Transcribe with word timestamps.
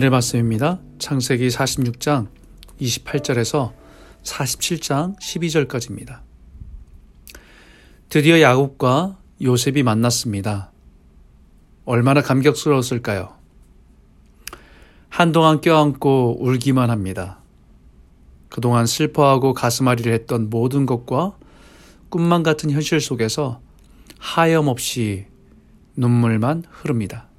오늘의 0.00 0.08
말씀입니다. 0.12 0.80
창세기 0.98 1.48
46장 1.48 2.28
28절에서 2.80 3.72
47장 4.22 5.18
12절까지입니다. 5.20 6.20
드디어 8.08 8.40
야곱과 8.40 9.18
요셉이 9.42 9.82
만났습니다. 9.82 10.72
얼마나 11.84 12.22
감격스러웠을까요? 12.22 13.34
한동안 15.10 15.60
껴안고 15.60 16.38
울기만 16.40 16.88
합니다. 16.88 17.40
그동안 18.48 18.86
슬퍼하고 18.86 19.52
가슴앓이를 19.52 20.14
했던 20.14 20.48
모든 20.48 20.86
것과 20.86 21.36
꿈만 22.08 22.42
같은 22.42 22.70
현실 22.70 23.02
속에서 23.02 23.60
하염없이 24.18 25.26
눈물만 25.94 26.64
흐릅니다. 26.70 27.29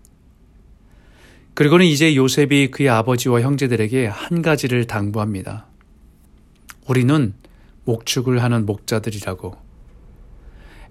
그리고는 1.54 1.86
이제 1.86 2.16
요셉이 2.16 2.72
그의 2.72 2.90
아버지와 2.90 3.42
형제들에게 3.42 4.08
한 4.08 4.42
가지를 4.42 4.88
당부합니다. 4.88 5.68
우리는 6.88 7.34
목축을 7.84 8.42
하는 8.42 8.66
목자들이라고. 8.66 9.56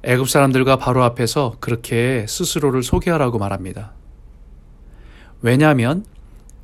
애굽 0.02 0.28
사람들과 0.28 0.76
바로 0.76 1.02
앞에서 1.02 1.56
그렇게 1.60 2.26
스스로를 2.28 2.82
소개하라고 2.82 3.38
말합니다. 3.38 3.92
왜냐하면 5.42 6.04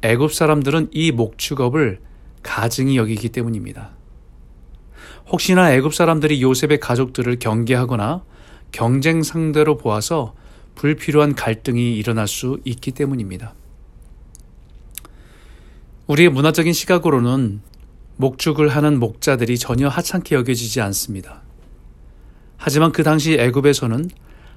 애굽 0.03 0.33
사람들은 0.33 0.89
이 0.93 1.13
목축업을 1.13 2.01
가증이 2.43 2.97
여기기 2.97 3.31
때문입니다. 3.31 3.91
혹시나 5.29 5.73
애굽 5.73 5.95
사람들이 5.95 6.43
요셉의 6.43 6.81
가족들을 6.81 7.39
경계하거나 7.39 8.25
경쟁 8.73 9.23
상대로 9.23 9.77
보아서 9.77 10.35
불필요한 10.75 11.35
갈등이 11.35 11.97
일어날 11.97 12.29
수 12.29 12.61
있기 12.65 12.93
때문입니다. 12.93 13.55
우리의 16.07 16.29
문화적인 16.29 16.73
시각으로는 16.73 17.61
목축을 18.17 18.69
하는 18.69 18.99
목자들이 19.01 19.59
전혀 19.59 19.89
하찮게 19.89 20.37
여겨지지 20.37 20.81
않습니다. 20.81 21.43
하지만 22.57 22.93
그 22.93 23.03
당시 23.03 23.35
애굽에서는 23.35 24.09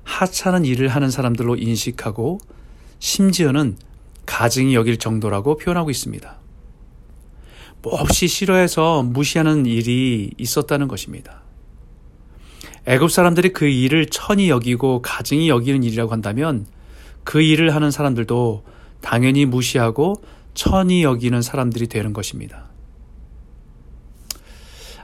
하찮은 0.03 0.65
일을 0.65 0.87
하는 0.87 1.09
사람들로 1.09 1.55
인식하고 1.55 2.39
심지어는 2.99 3.77
가증이 4.25 4.75
여길 4.75 4.97
정도라고 4.97 5.57
표현하고 5.57 5.89
있습니다. 5.89 6.37
몹시 7.81 8.27
싫어해서 8.27 9.03
무시하는 9.03 9.65
일이 9.65 10.31
있었다는 10.37 10.87
것입니다. 10.87 11.41
애굽 12.85 13.11
사람들이 13.11 13.53
그 13.53 13.65
일을 13.65 14.07
천히 14.07 14.49
여기고 14.49 15.01
가증이 15.01 15.49
여기는 15.49 15.83
일이라고 15.83 16.11
한다면 16.11 16.65
그 17.23 17.41
일을 17.41 17.73
하는 17.73 17.91
사람들도 17.91 18.63
당연히 19.01 19.45
무시하고 19.45 20.21
천히 20.53 21.03
여기는 21.03 21.41
사람들이 21.41 21.87
되는 21.87 22.13
것입니다. 22.13 22.69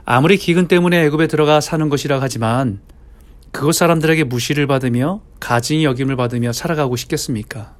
아무리 0.04 0.36
기근 0.36 0.68
때문에 0.68 1.04
애굽에 1.06 1.26
들어가 1.26 1.60
사는 1.60 1.88
것이라 1.88 2.20
하지만 2.20 2.80
그곳 3.50 3.72
사람들에게 3.72 4.24
무시를 4.24 4.66
받으며 4.66 5.22
가증이 5.40 5.84
여김을 5.84 6.16
받으며 6.16 6.52
살아가고 6.52 6.96
싶겠습니까? 6.96 7.74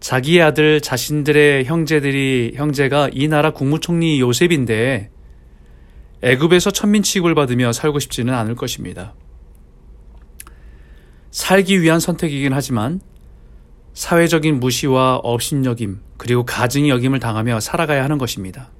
자기의 0.00 0.42
아들 0.42 0.80
자신들의 0.80 1.64
형제들이 1.64 2.52
형제가 2.56 3.10
이 3.12 3.28
나라 3.28 3.52
국무총리 3.52 4.20
요셉인데 4.20 5.10
애굽에서 6.22 6.70
천민 6.72 7.02
취급을 7.02 7.34
받으며 7.34 7.72
살고 7.72 8.00
싶지는 8.00 8.34
않을 8.34 8.54
것입니다. 8.54 9.14
살기 11.30 11.80
위한 11.82 12.00
선택이긴 12.00 12.52
하지만 12.52 13.00
사회적인 13.94 14.60
무시와 14.60 15.16
업신여김 15.22 16.00
그리고 16.18 16.44
가증이 16.44 16.90
여김을 16.90 17.20
당하며 17.20 17.60
살아가야 17.60 18.02
하는 18.04 18.18
것입니다. 18.18 18.70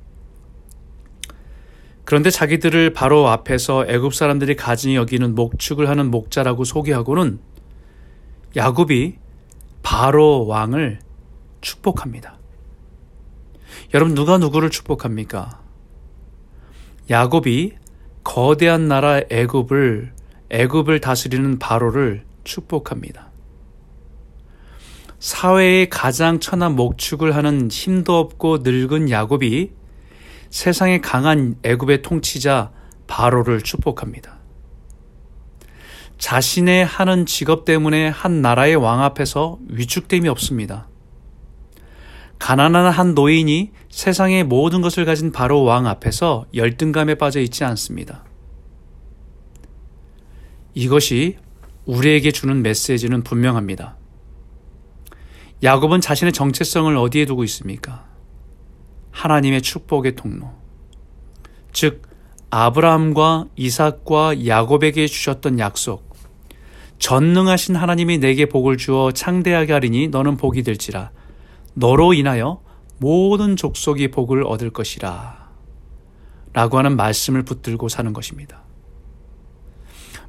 그런데 2.04 2.30
자기들을 2.30 2.92
바로 2.92 3.28
앞에서 3.28 3.86
애굽 3.88 4.14
사람들이 4.14 4.56
가증이 4.56 4.96
여기는 4.96 5.34
목축을 5.34 5.88
하는 5.88 6.10
목자라고 6.10 6.64
소개하고는 6.64 7.38
야곱이 8.56 9.14
바로 9.82 10.46
왕을 10.46 10.98
축복합니다. 11.60 12.38
여러분 13.94 14.14
누가 14.14 14.38
누구를 14.38 14.70
축복합니까? 14.70 15.60
야곱이 17.08 17.74
거대한 18.22 18.88
나라 18.88 19.20
애굽을 19.30 20.12
애굽을 20.50 21.00
다스리는 21.00 21.58
바로를 21.58 22.24
축복합니다. 22.44 23.33
사회의 25.24 25.88
가장 25.88 26.38
천한 26.38 26.76
목축을 26.76 27.34
하는 27.34 27.70
힘도 27.70 28.18
없고 28.18 28.58
늙은 28.58 29.08
야곱이 29.08 29.70
세상에 30.50 31.00
강한 31.00 31.54
애굽의 31.62 32.02
통치자 32.02 32.72
바로를 33.06 33.62
축복합니다. 33.62 34.36
자신의 36.18 36.84
하는 36.84 37.24
직업 37.24 37.64
때문에 37.64 38.08
한 38.08 38.42
나라의 38.42 38.76
왕 38.76 39.02
앞에서 39.02 39.58
위축됨이 39.70 40.28
없습니다. 40.28 40.88
가난한 42.38 42.92
한 42.92 43.14
노인이 43.14 43.72
세상의 43.88 44.44
모든 44.44 44.82
것을 44.82 45.06
가진 45.06 45.32
바로 45.32 45.62
왕 45.62 45.86
앞에서 45.86 46.44
열등감에 46.54 47.14
빠져 47.14 47.40
있지 47.40 47.64
않습니다. 47.64 48.26
이것이 50.74 51.38
우리에게 51.86 52.30
주는 52.30 52.60
메시지는 52.60 53.22
분명합니다. 53.22 54.03
야곱은 55.64 56.02
자신의 56.02 56.34
정체성을 56.34 56.94
어디에 56.94 57.24
두고 57.24 57.42
있습니까? 57.44 58.04
하나님의 59.12 59.62
축복의 59.62 60.14
통로. 60.14 60.50
즉, 61.72 62.02
아브라함과 62.50 63.46
이삭과 63.56 64.46
야곱에게 64.46 65.06
주셨던 65.06 65.58
약속. 65.58 66.14
전능하신 66.98 67.76
하나님이 67.76 68.18
내게 68.18 68.46
복을 68.46 68.76
주어 68.76 69.10
창대하게 69.10 69.72
하리니 69.72 70.08
너는 70.08 70.36
복이 70.36 70.62
될지라. 70.62 71.10
너로 71.72 72.12
인하여 72.12 72.60
모든 72.98 73.56
족속이 73.56 74.10
복을 74.10 74.44
얻을 74.44 74.70
것이라. 74.70 75.48
라고 76.52 76.78
하는 76.78 76.96
말씀을 76.96 77.42
붙들고 77.42 77.88
사는 77.88 78.12
것입니다. 78.12 78.62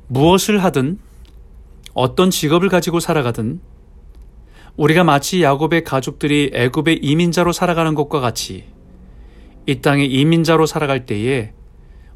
무엇을 0.07 0.63
하든 0.63 0.97
어떤 1.93 2.29
직업을 2.31 2.69
가지고 2.69 2.99
살아가든 2.99 3.59
우리가 4.77 5.03
마치 5.03 5.41
야곱의 5.41 5.83
가족들이 5.83 6.51
애굽의 6.53 6.99
이민자로 7.01 7.53
살아가는 7.53 7.95
것과 7.95 8.19
같이 8.19 8.65
이 9.65 9.81
땅의 9.81 10.11
이민자로 10.11 10.65
살아갈 10.65 11.05
때에 11.05 11.53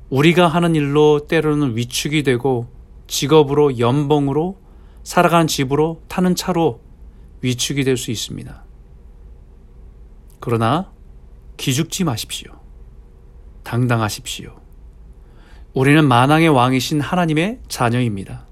우리가 0.10 0.48
하는 0.48 0.76
일로 0.76 1.28
때로는 1.28 1.78
위축이 1.78 2.24
되고 2.24 2.68
직업으로 3.08 3.80
연봉으로 3.80 4.60
살아가는 5.04 5.48
집으로 5.48 6.02
타는 6.08 6.36
차로 6.36 6.82
위축이 7.42 7.84
될 7.84 7.96
수 7.96 8.12
있습니다. 8.12 8.66
그러나 10.40 10.92
기죽지 11.58 12.04
마십시오. 12.04 12.52
당당하십시오. 13.64 14.60
우리는 15.74 16.06
만왕의 16.08 16.50
왕이신 16.50 17.02
하나님의 17.02 17.60
자녀입니다. 17.68 18.46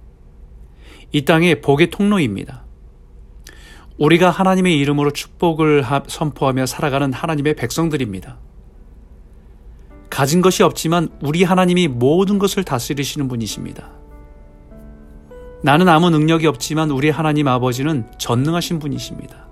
이 1.11 1.25
땅의 1.25 1.61
복의 1.61 1.89
통로입니다. 1.89 2.66
우리가 3.97 4.29
하나님의 4.29 4.77
이름으로 4.79 5.11
축복을 5.11 5.83
선포하며 6.07 6.65
살아가는 6.65 7.11
하나님의 7.11 7.55
백성들입니다. 7.55 8.37
가진 10.09 10.41
것이 10.41 10.63
없지만 10.63 11.09
우리 11.21 11.43
하나님이 11.43 11.87
모든 11.87 12.39
것을 12.39 12.63
다스리시는 12.63 13.27
분이십니다. 13.27 13.91
나는 15.63 15.89
아무 15.89 16.09
능력이 16.09 16.45
없지만 16.47 16.91
우리 16.91 17.09
하나님 17.09 17.47
아버지는 17.47 18.05
전능하신 18.17 18.79
분이십니다. 18.79 19.47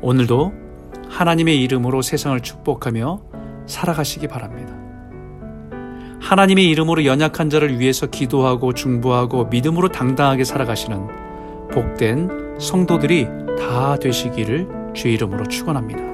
오늘도 0.00 0.52
하나님의 1.08 1.60
이름으로 1.62 2.02
세상을 2.02 2.38
축복하며 2.40 3.22
살아가시기 3.66 4.28
바랍니다. 4.28 4.74
하나님의 6.20 6.68
이름으로 6.70 7.04
연약한 7.04 7.50
자를 7.50 7.78
위해서 7.78 8.06
기도하고 8.06 8.72
중보하고 8.72 9.46
믿음으로 9.46 9.88
당당하게 9.88 10.44
살아가시는 10.44 11.08
복된 11.72 12.43
성도들이 12.58 13.26
다 13.58 13.96
되시기를 13.98 14.92
주 14.94 15.08
이름으로 15.08 15.46
축원합니다. 15.48 16.13